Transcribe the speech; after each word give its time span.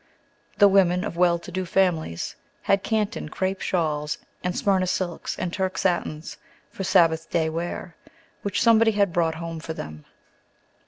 The 0.57 0.67
women 0.67 1.03
of 1.03 1.15
well 1.15 1.37
to 1.37 1.51
do 1.51 1.63
families 1.63 2.35
had 2.63 2.81
Canton 2.81 3.29
crape 3.29 3.61
shawls 3.61 4.17
and 4.43 4.57
Smyrna 4.57 4.87
silks 4.87 5.37
and 5.37 5.53
Turk 5.53 5.77
satins, 5.77 6.37
for 6.71 6.83
Sabbath 6.83 7.29
day 7.29 7.51
wear, 7.51 7.95
which 8.41 8.63
somebody 8.63 8.93
had 8.93 9.13
brought 9.13 9.35
home 9.35 9.59
for 9.59 9.73
them. 9.75 10.05